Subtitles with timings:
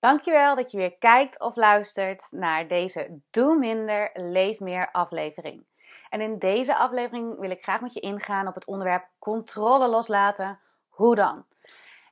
[0.00, 5.66] Dankjewel dat je weer kijkt of luistert naar deze Doe Minder, Leef Meer aflevering.
[6.08, 10.60] En in deze aflevering wil ik graag met je ingaan op het onderwerp controle loslaten.
[10.88, 11.44] Hoe dan?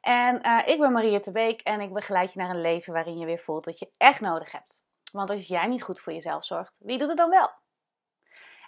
[0.00, 3.26] En uh, ik ben Maria Beek en ik begeleid je naar een leven waarin je
[3.26, 4.84] weer voelt dat je echt nodig hebt.
[5.12, 7.50] Want als jij niet goed voor jezelf zorgt, wie doet het dan wel?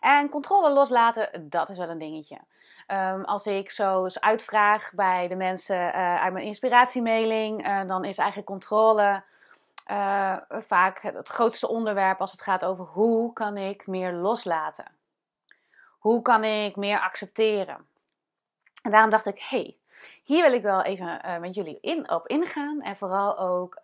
[0.00, 2.39] En controle loslaten, dat is wel een dingetje.
[2.93, 8.05] Um, als ik zo eens uitvraag bij de mensen uh, uit mijn inspiratiemailing, uh, dan
[8.05, 9.23] is eigenlijk controle
[9.91, 14.84] uh, vaak het grootste onderwerp als het gaat over hoe kan ik meer loslaten?
[15.98, 17.87] Hoe kan ik meer accepteren?
[18.83, 19.77] En daarom dacht ik, hey,
[20.23, 22.83] hier wil ik wel even met jullie in, op ingaan.
[22.83, 23.78] En vooral ook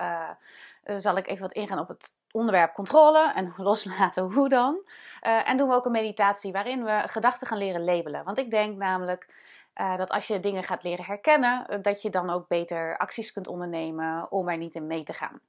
[0.84, 4.78] zal ik even wat ingaan op het onderwerp controle en loslaten, hoe dan?
[5.22, 8.24] Uh, en doen we ook een meditatie waarin we gedachten gaan leren labelen.
[8.24, 9.28] Want ik denk namelijk
[9.76, 13.32] uh, dat als je dingen gaat leren herkennen, uh, dat je dan ook beter acties
[13.32, 15.40] kunt ondernemen om er niet in mee te gaan.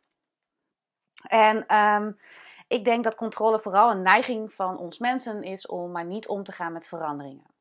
[1.27, 2.19] En um,
[2.67, 6.43] ik denk dat controle vooral een neiging van ons mensen is om maar niet om
[6.43, 7.53] te gaan met veranderingen.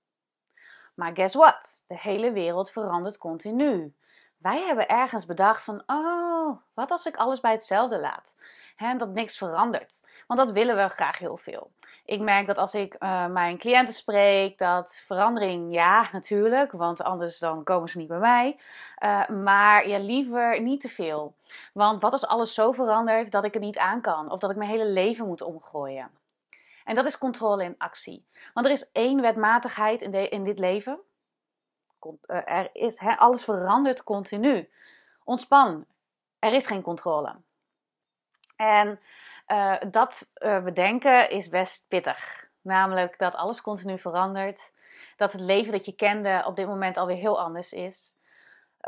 [0.94, 1.84] Maar guess what?
[1.86, 3.94] De hele wereld verandert continu.
[4.36, 8.34] Wij hebben ergens bedacht van, oh, wat als ik alles bij hetzelfde laat?
[8.75, 10.00] Hè, dat niks verandert.
[10.27, 11.70] Want dat willen we graag heel veel.
[12.05, 17.39] Ik merk dat als ik uh, mijn cliënten spreek, dat verandering, ja, natuurlijk, want anders
[17.39, 18.58] dan komen ze niet bij mij.
[18.98, 21.34] Uh, maar ja, liever niet te veel.
[21.72, 24.31] Want wat als alles zo verandert dat ik het niet aan kan?
[24.31, 26.11] Of dat ik mijn hele leven moet omgooien?
[26.84, 28.27] En dat is controle in actie.
[28.55, 30.98] Want er is één wetmatigheid in, in dit leven.
[32.06, 34.70] Uh, er is, alles verandert continu.
[35.25, 35.84] Ontspan.
[36.38, 37.34] Er is geen controle.
[38.56, 39.00] En
[39.48, 42.47] uh, dat uh, bedenken is best pittig.
[42.60, 44.72] Namelijk dat alles continu verandert.
[45.16, 48.16] Dat het leven dat je kende op dit moment alweer heel anders is.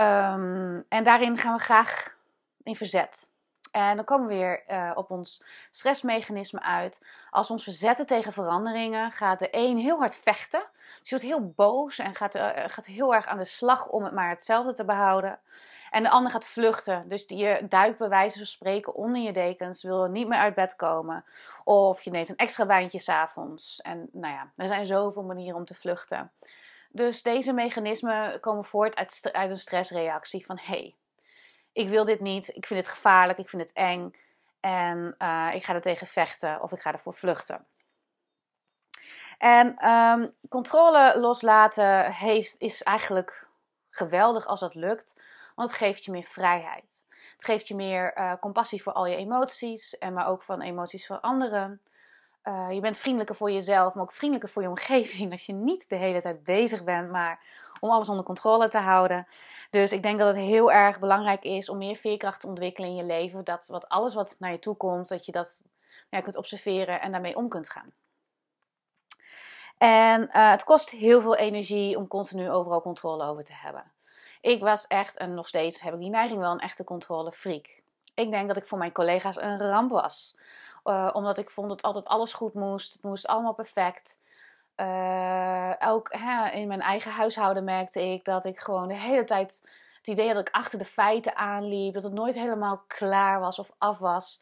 [0.01, 2.17] Um, en daarin gaan we graag
[2.63, 3.29] in verzet.
[3.71, 7.07] En dan komen we weer uh, op ons stressmechanisme uit.
[7.31, 10.63] Als we ons verzetten tegen veranderingen, gaat de een heel hard vechten.
[11.01, 14.13] Dus je wordt heel boos en gaat, gaat heel erg aan de slag om het
[14.13, 15.39] maar hetzelfde te behouden.
[15.91, 17.09] En de ander gaat vluchten.
[17.09, 20.77] Dus je duikt bij wijze van spreken onder je dekens, wil niet meer uit bed
[20.77, 21.25] komen.
[21.65, 23.81] Of je neemt een extra wijntje s'avonds.
[23.81, 26.33] En nou ja, er zijn zoveel manieren om te vluchten.
[26.89, 30.95] Dus deze mechanismen komen voort uit, uit een stressreactie van hé, hey,
[31.73, 34.15] ik wil dit niet, ik vind het gevaarlijk, ik vind het eng.
[34.61, 37.67] En uh, ik ga er tegen vechten of ik ga ervoor vluchten.
[39.39, 43.47] En um, controle loslaten heeft, is eigenlijk
[43.91, 45.15] geweldig als dat lukt.
[45.57, 47.05] Want het geeft je meer vrijheid.
[47.37, 51.07] Het geeft je meer uh, compassie voor al je emoties, en maar ook van emoties
[51.07, 51.81] van anderen.
[52.45, 55.33] Uh, je bent vriendelijker voor jezelf, maar ook vriendelijker voor je omgeving.
[55.33, 57.41] Als je niet de hele tijd bezig bent, maar
[57.81, 59.27] om alles onder controle te houden.
[59.71, 62.97] Dus ik denk dat het heel erg belangrijk is om meer veerkracht te ontwikkelen in
[62.97, 63.45] je leven.
[63.45, 65.63] Dat wat alles wat naar je toe komt, dat je dat
[66.11, 67.93] ja, kunt observeren en daarmee om kunt gaan.
[69.79, 73.96] En uh, het kost heel veel energie om continu overal controle over te hebben.
[74.41, 77.69] Ik was echt, en nog steeds heb ik die neiging wel, een echte controlefreak.
[78.15, 80.35] Ik denk dat ik voor mijn collega's een ramp was.
[80.85, 82.93] Uh, omdat ik vond dat altijd alles goed moest.
[82.93, 84.17] Het moest allemaal perfect.
[84.77, 89.61] Uh, ook hè, in mijn eigen huishouden merkte ik dat ik gewoon de hele tijd
[89.99, 91.95] het idee had dat ik achter de feiten aanliep.
[91.95, 94.41] Dat het nooit helemaal klaar was of af was.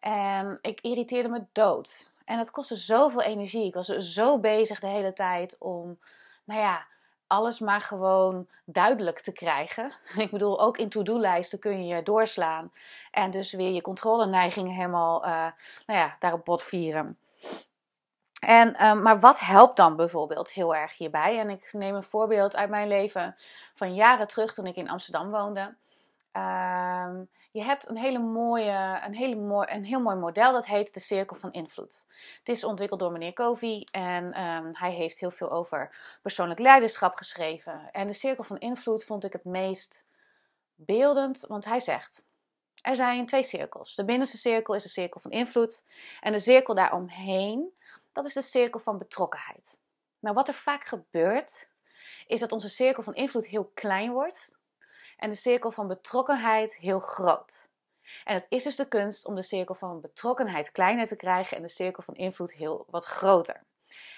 [0.00, 2.10] En ik irriteerde me dood.
[2.24, 3.66] En het kostte zoveel energie.
[3.66, 5.98] Ik was zo bezig de hele tijd om,
[6.44, 6.86] nou ja,
[7.30, 9.92] alles maar gewoon duidelijk te krijgen.
[10.24, 12.72] Ik bedoel, ook in to-do-lijsten kun je doorslaan.
[13.10, 15.46] En dus weer je controleneigingen helemaal uh,
[15.86, 17.18] nou ja, daarop botvieren.
[18.40, 21.38] En, um, maar wat helpt dan bijvoorbeeld heel erg hierbij?
[21.38, 23.36] En ik neem een voorbeeld uit mijn leven
[23.74, 25.74] van jaren terug toen ik in Amsterdam woonde.
[26.32, 30.94] Um, je hebt een, hele mooie, een, hele mooi, een heel mooi model, dat heet
[30.94, 32.04] de Cirkel van Invloed.
[32.38, 37.14] Het is ontwikkeld door meneer Covey en um, hij heeft heel veel over persoonlijk leiderschap
[37.14, 37.88] geschreven.
[37.92, 40.04] En de Cirkel van Invloed vond ik het meest
[40.74, 42.22] beeldend, want hij zegt:
[42.82, 43.94] er zijn twee cirkels.
[43.94, 45.84] De binnenste cirkel is de cirkel van invloed
[46.20, 47.74] en de cirkel daaromheen,
[48.12, 49.76] dat is de cirkel van betrokkenheid.
[50.18, 51.68] Nou, wat er vaak gebeurt,
[52.26, 54.58] is dat onze cirkel van invloed heel klein wordt
[55.20, 57.68] en de cirkel van betrokkenheid heel groot.
[58.24, 61.62] En het is dus de kunst om de cirkel van betrokkenheid kleiner te krijgen en
[61.62, 63.62] de cirkel van invloed heel wat groter.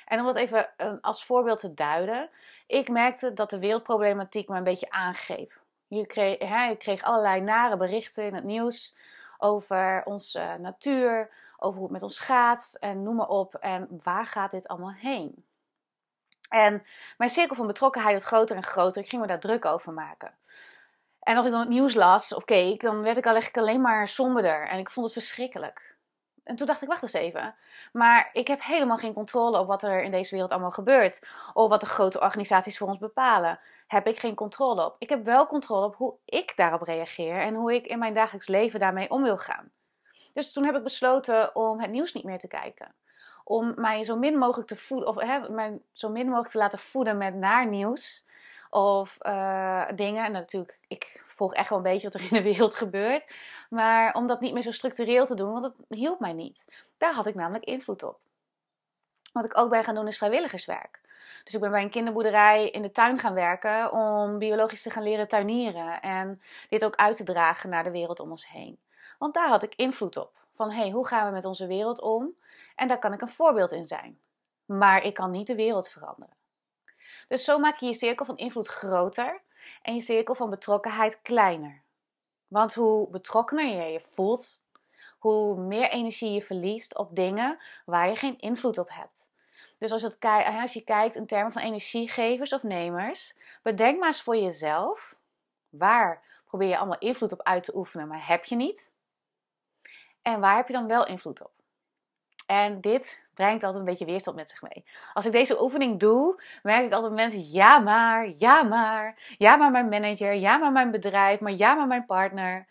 [0.04, 2.30] En om dat even eh, als voorbeeld te duiden,
[2.66, 5.60] ik merkte dat de wereldproblematiek me een beetje aangreep.
[5.86, 8.96] Je kreeg, hè, kreeg allerlei nare berichten in het nieuws
[9.38, 13.54] over onze natuur, over hoe het met ons gaat en noem maar op.
[13.54, 15.44] En waar gaat dit allemaal heen?
[16.48, 19.02] En mijn cirkel van betrokkenheid werd groter en groter.
[19.02, 20.34] Ik ging me daar druk over maken.
[21.22, 24.08] En als ik dan het nieuws las of keek, dan werd ik eigenlijk alleen maar
[24.08, 24.68] somberder.
[24.68, 25.96] En ik vond het verschrikkelijk.
[26.44, 27.54] En toen dacht ik, wacht eens even.
[27.92, 31.26] Maar ik heb helemaal geen controle op wat er in deze wereld allemaal gebeurt.
[31.52, 33.60] Of wat de grote organisaties voor ons bepalen.
[33.86, 34.96] Heb ik geen controle op.
[34.98, 37.40] Ik heb wel controle op hoe ik daarop reageer.
[37.40, 39.70] En hoe ik in mijn dagelijks leven daarmee om wil gaan.
[40.32, 42.94] Dus toen heb ik besloten om het nieuws niet meer te kijken.
[43.44, 46.78] Om mij zo min mogelijk te voeden, of hè, mij zo min mogelijk te laten
[46.78, 48.24] voeden met naar nieuws.
[48.74, 50.24] Of uh, dingen.
[50.24, 53.24] En natuurlijk, ik volg echt wel een beetje wat er in de wereld gebeurt.
[53.70, 56.64] Maar om dat niet meer zo structureel te doen, want dat hielp mij niet.
[56.98, 58.18] Daar had ik namelijk invloed op.
[59.32, 61.00] Wat ik ook ben gaan doen is vrijwilligerswerk.
[61.44, 65.02] Dus ik ben bij een kinderboerderij in de tuin gaan werken om biologisch te gaan
[65.02, 66.00] leren tuinieren.
[66.00, 68.78] En dit ook uit te dragen naar de wereld om ons heen.
[69.18, 70.32] Want daar had ik invloed op.
[70.54, 72.34] Van hé, hey, hoe gaan we met onze wereld om?
[72.74, 74.20] En daar kan ik een voorbeeld in zijn.
[74.64, 76.40] Maar ik kan niet de wereld veranderen.
[77.32, 79.40] Dus zo maak je je cirkel van invloed groter
[79.82, 81.82] en je cirkel van betrokkenheid kleiner.
[82.48, 84.60] Want hoe betrokkener je je voelt,
[85.18, 89.26] hoe meer energie je verliest op dingen waar je geen invloed op hebt.
[89.78, 90.16] Dus als, het,
[90.60, 95.16] als je kijkt in termen van energiegevers of nemers, bedenk maar eens voor jezelf:
[95.68, 98.92] waar probeer je allemaal invloed op uit te oefenen, maar heb je niet?
[100.22, 101.52] En waar heb je dan wel invloed op?
[102.46, 104.84] En dit brengt altijd een beetje weerstand met zich mee.
[105.12, 109.70] Als ik deze oefening doe, merk ik altijd mensen: ja, maar, ja, maar, ja, maar
[109.70, 112.66] mijn manager, ja, maar mijn bedrijf, maar ja, maar mijn partner.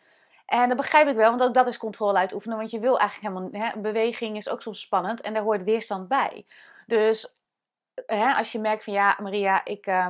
[0.45, 2.57] En dat begrijp ik wel, want ook dat is controle uitoefenen.
[2.57, 3.69] Want je wil eigenlijk helemaal.
[3.69, 6.45] Hè, beweging is ook soms spannend en daar hoort weerstand bij.
[6.85, 7.35] Dus
[8.05, 10.07] hè, als je merkt van ja, Maria, ik uh,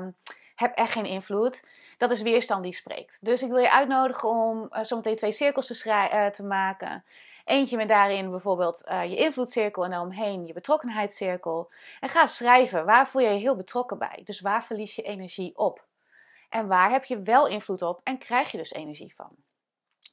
[0.55, 1.63] heb echt geen invloed.
[1.97, 3.17] Dat is weerstand die spreekt.
[3.21, 7.03] Dus ik wil je uitnodigen om uh, zometeen twee cirkels te, uh, te maken.
[7.51, 11.71] Eentje met daarin bijvoorbeeld uh, je invloedcirkel en daaromheen je betrokkenheidscirkel.
[11.99, 14.21] En ga schrijven, waar voel je je heel betrokken bij?
[14.23, 15.85] Dus waar verlies je energie op?
[16.49, 19.29] En waar heb je wel invloed op en krijg je dus energie van?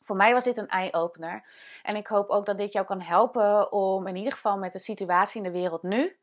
[0.02, 1.44] Voor mij was dit een eye-opener.
[1.82, 4.78] En ik hoop ook dat dit jou kan helpen om in ieder geval met de
[4.78, 6.16] situatie in de wereld nu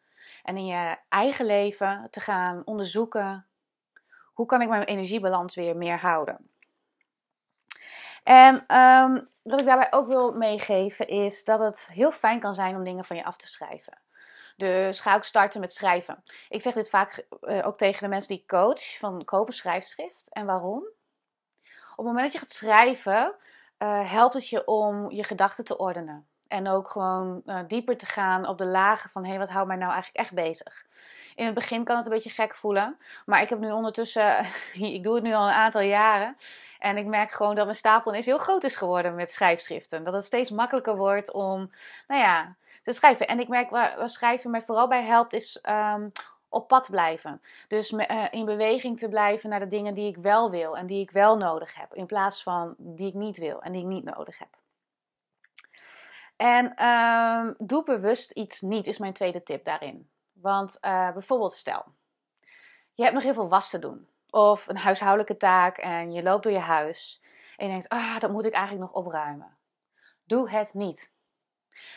[0.44, 3.46] en in je eigen leven te gaan onderzoeken
[4.34, 6.50] hoe kan ik mijn energiebalans weer meer houden.
[8.24, 12.76] En um, wat ik daarbij ook wil meegeven is dat het heel fijn kan zijn
[12.76, 13.98] om dingen van je af te schrijven.
[14.56, 16.24] Dus ga ook starten met schrijven.
[16.50, 20.30] Ik zeg dit vaak uh, ook tegen de mensen die coach: van koop een schrijfschrift.
[20.30, 20.84] En waarom?
[21.92, 23.36] Op het moment dat je gaat schrijven,
[23.80, 26.28] uh, helpt het je om je gedachten te ordenen.
[26.48, 29.68] En ook gewoon uh, dieper te gaan op de lagen van hé, hey, wat houdt
[29.68, 30.86] mij nou eigenlijk echt bezig?
[31.36, 32.98] In het begin kan het een beetje gek voelen.
[33.26, 36.38] Maar ik heb nu ondertussen, ik doe het nu al een aantal jaren.
[36.80, 40.04] En ik merk gewoon dat mijn stapel ineens heel groot is geworden met schrijfschriften.
[40.04, 41.72] Dat het steeds makkelijker wordt om,
[42.08, 43.28] nou ja, te schrijven.
[43.28, 46.12] En ik merk waar, schrijven mij vooral bij helpt, is um,
[46.50, 47.42] op pad blijven.
[47.68, 50.88] Dus me, uh, in beweging te blijven naar de dingen die ik wel wil en
[50.88, 51.94] die ik wel nodig heb.
[51.94, 54.50] In plaats van die ik niet wil en die ik niet nodig heb.
[56.36, 60.10] En um, doe bewust iets niet, is mijn tweede tip daarin.
[60.42, 61.86] Want uh, bijvoorbeeld stel,
[62.94, 64.08] je hebt nog heel veel was te doen.
[64.30, 67.22] Of een huishoudelijke taak en je loopt door je huis.
[67.58, 69.58] En je denkt, ah, dat moet ik eigenlijk nog opruimen.
[70.24, 71.12] Doe het niet.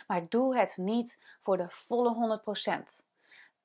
[0.06, 2.40] Maar doe het niet voor de volle
[3.00, 3.04] 100%.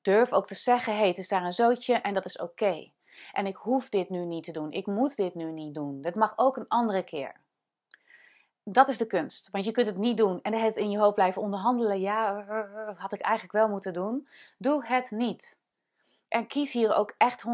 [0.02, 2.90] Durf ook te zeggen, hey, het is daar een zootje en dat is oké.
[3.32, 4.72] En ik hoef dit nu niet te doen.
[4.72, 6.00] Ik moet dit nu niet doen.
[6.00, 7.40] Dat mag ook een andere keer
[8.64, 9.48] dat is de kunst.
[9.52, 12.00] Want je kunt het niet doen en het in je hoofd blijven onderhandelen.
[12.00, 12.44] Ja,
[12.96, 14.28] had ik eigenlijk wel moeten doen.
[14.56, 15.56] Doe het niet.
[16.28, 17.44] En kies hier ook echt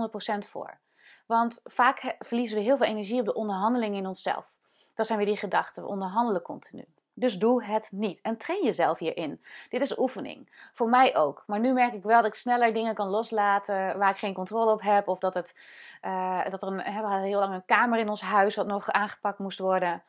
[0.45, 0.79] 100% voor.
[1.27, 4.55] Want vaak verliezen we heel veel energie op de onderhandeling in onszelf.
[4.95, 5.83] Dat zijn weer die gedachten.
[5.83, 6.85] We onderhandelen continu.
[7.15, 8.21] Dus doe het niet.
[8.21, 9.45] En train jezelf hierin.
[9.69, 10.69] Dit is oefening.
[10.73, 11.43] Voor mij ook.
[11.47, 14.73] Maar nu merk ik wel dat ik sneller dingen kan loslaten waar ik geen controle
[14.73, 15.09] op heb.
[15.09, 15.55] Of dat, het,
[16.03, 19.39] uh, dat er een, we heel lang een kamer in ons huis wat nog aangepakt
[19.39, 20.03] moest worden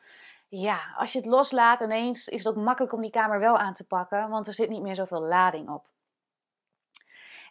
[0.60, 3.74] ja, als je het loslaat ineens is het ook makkelijk om die kamer wel aan
[3.74, 5.86] te pakken, want er zit niet meer zoveel lading op.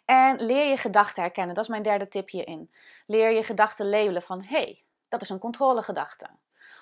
[0.04, 2.70] En leer je gedachten herkennen, dat is mijn derde tip hierin.
[3.06, 6.26] Leer je gedachten labelen van hé, hey, dat is een controlegedachte.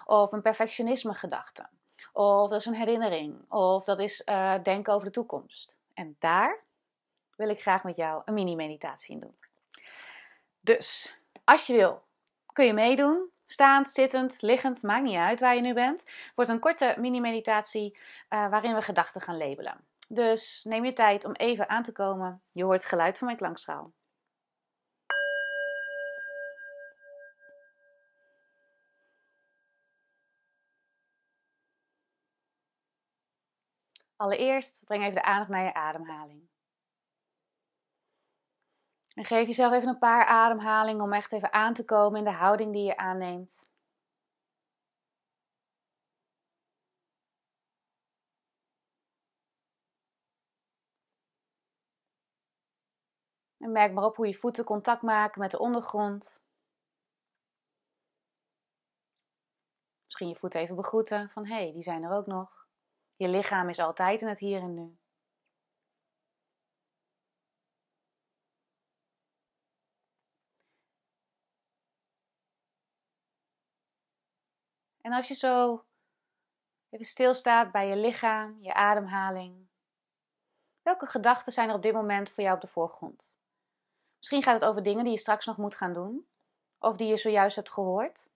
[0.04, 1.66] Of een perfectionisme gedachte.
[2.12, 3.50] Of dat is een herinnering.
[3.50, 5.74] Of dat is uh, denken over de toekomst.
[5.94, 6.58] En daar
[7.36, 9.36] wil ik graag met jou een mini-meditatie in doen.
[10.60, 12.02] Dus, als je wil,
[12.52, 13.30] kun je meedoen.
[13.52, 16.04] Staand, zittend, liggend, maakt niet uit waar je nu bent.
[16.34, 17.98] Wordt een korte mini-meditatie
[18.30, 19.84] uh, waarin we gedachten gaan labelen.
[20.08, 22.42] Dus neem je tijd om even aan te komen.
[22.52, 23.92] Je hoort geluid van mijn klankschaal.
[34.16, 36.48] Allereerst breng even de aandacht naar je ademhaling.
[39.14, 42.30] En geef jezelf even een paar ademhalingen om echt even aan te komen in de
[42.30, 43.68] houding die je aanneemt.
[53.58, 56.38] En merk maar op hoe je voeten contact maken met de ondergrond.
[60.04, 62.66] Misschien je voeten even begroeten van hé, hey, die zijn er ook nog.
[63.16, 64.99] Je lichaam is altijd in het hier en nu.
[75.10, 75.84] En als je zo
[76.90, 79.68] even stilstaat bij je lichaam, je ademhaling,
[80.82, 83.30] welke gedachten zijn er op dit moment voor jou op de voorgrond?
[84.16, 86.26] Misschien gaat het over dingen die je straks nog moet gaan doen,
[86.78, 88.28] of die je zojuist hebt gehoord.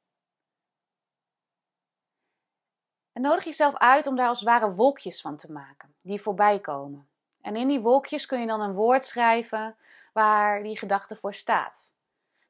[3.12, 7.08] En nodig jezelf uit om daar als ware wolkjes van te maken, die voorbij komen.
[7.40, 9.76] En in die wolkjes kun je dan een woord schrijven
[10.12, 11.92] waar die gedachte voor staat.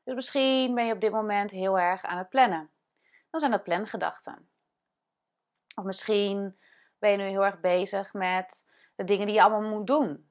[0.04, 2.72] Dus misschien ben je op dit moment heel erg aan het plannen
[3.34, 4.48] dan zijn dat plangedachten.
[5.74, 6.58] Of misschien
[6.98, 10.30] ben je nu heel erg bezig met de dingen die je allemaal moet doen.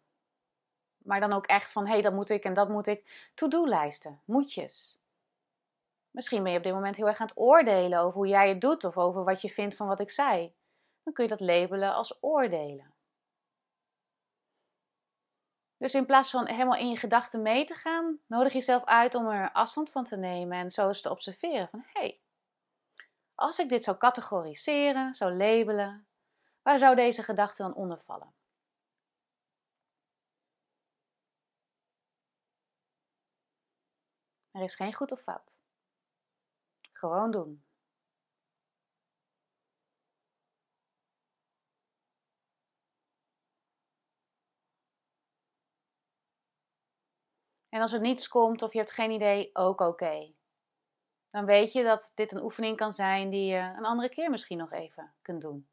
[0.98, 3.30] Maar dan ook echt van, hé, hey, dat moet ik en dat moet ik.
[3.34, 5.00] To-do-lijsten, moetjes.
[6.12, 8.62] Misschien ben je op dit moment heel erg aan het oordelen over hoe jij het
[8.62, 10.54] doet of over wat je vindt van wat ik zei.
[11.04, 12.94] Dan kun je dat labelen als oordelen.
[15.78, 19.28] Dus in plaats van helemaal in je gedachten mee te gaan, nodig jezelf uit om
[19.28, 22.23] er afstand van te nemen en zo eens te observeren van hé, hey,
[23.36, 26.08] als ik dit zou categoriseren, zou labelen,
[26.62, 28.34] waar zou deze gedachte dan onder vallen?
[34.52, 35.52] Er is geen goed of fout.
[36.92, 37.64] Gewoon doen.
[47.70, 50.34] En als er niets komt of je hebt geen idee, ook oké
[51.34, 54.58] dan weet je dat dit een oefening kan zijn die je een andere keer misschien
[54.58, 55.68] nog even kunt doen.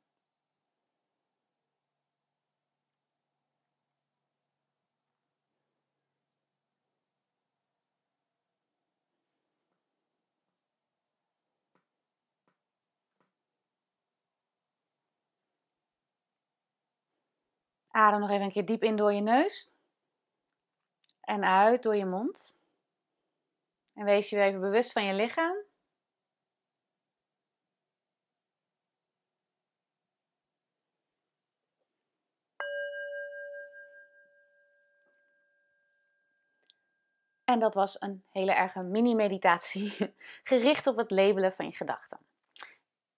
[17.90, 19.70] Adem nog even een keer diep in door je neus.
[21.20, 22.54] En uit door je mond.
[24.00, 25.56] En wees je weer even bewust van je lichaam.
[37.44, 40.14] En dat was een hele erge mini-meditatie,
[40.44, 42.18] gericht op het labelen van je gedachten.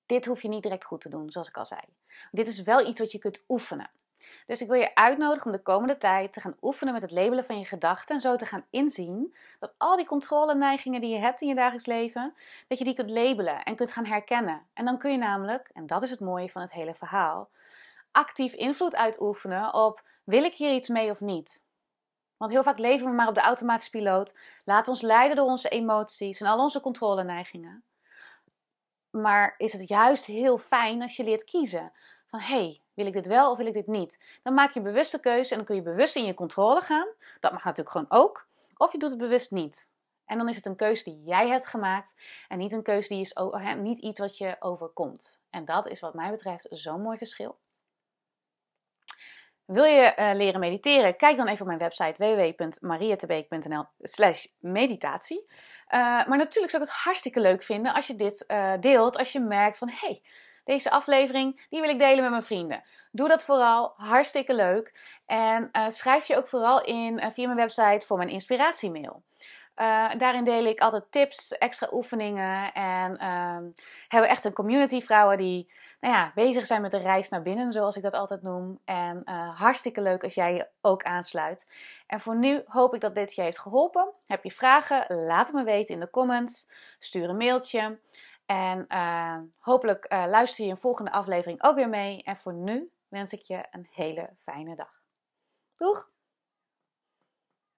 [0.07, 1.81] Dit hoef je niet direct goed te doen, zoals ik al zei.
[2.31, 3.91] Dit is wel iets wat je kunt oefenen.
[4.47, 7.45] Dus ik wil je uitnodigen om de komende tijd te gaan oefenen met het labelen
[7.45, 11.41] van je gedachten en zo te gaan inzien dat al die controleneigingen die je hebt
[11.41, 12.35] in je dagelijks leven,
[12.69, 14.67] dat je die kunt labelen en kunt gaan herkennen.
[14.75, 17.49] En dan kun je namelijk, en dat is het mooie van het hele verhaal,
[18.13, 21.61] actief invloed uitoefenen op wil ik hier iets mee of niet.
[22.37, 24.35] Want heel vaak leven we maar op de automatische piloot,
[24.65, 27.85] laten ons leiden door onze emoties en al onze controleneigingen.
[29.11, 31.93] Maar is het juist heel fijn als je leert kiezen
[32.27, 34.19] van hé, hey, wil ik dit wel of wil ik dit niet?
[34.43, 37.09] Dan maak je bewuste keuze en dan kun je bewust in je controle gaan.
[37.41, 38.47] Dat mag natuurlijk gewoon ook.
[38.77, 39.87] Of je doet het bewust niet.
[40.27, 42.15] En dan is het een keuze die jij hebt gemaakt
[42.49, 43.35] en niet een keuze die is
[43.77, 45.39] niet iets wat je overkomt.
[45.51, 47.59] En dat is wat mij betreft zo'n mooi verschil.
[49.65, 51.17] Wil je uh, leren mediteren?
[51.17, 55.47] Kijk dan even op mijn website www.mariatebeek.nl slash meditatie.
[55.49, 55.51] Uh,
[56.27, 59.17] maar natuurlijk zou ik het hartstikke leuk vinden als je dit uh, deelt.
[59.17, 60.23] Als je merkt van, hey,
[60.65, 62.83] deze aflevering, die wil ik delen met mijn vrienden.
[63.11, 64.93] Doe dat vooral, hartstikke leuk.
[65.27, 69.23] En uh, schrijf je ook vooral in uh, via mijn website voor mijn inspiratiemail.
[69.77, 73.65] Uh, daarin deel ik altijd tips, extra oefeningen en ehm,
[74.09, 77.73] hebben echt een community vrouwen die nou ja, bezig zijn met de reis naar binnen,
[77.73, 78.79] zoals ik dat altijd noem.
[78.85, 79.23] En
[79.57, 81.67] hartstikke leuk als jij je ook aansluit.
[82.07, 84.09] En voor nu hoop ik dat dit je heeft geholpen.
[84.27, 85.05] Heb je vragen?
[85.09, 86.69] Laat het me weten in de comments.
[86.99, 87.99] Stuur een mailtje.
[88.47, 92.23] En uh, hopelijk uh, luister je een volgende aflevering ook weer mee.
[92.23, 95.03] En voor nu wens ik je een hele fijne dag.
[95.77, 96.12] Doeg!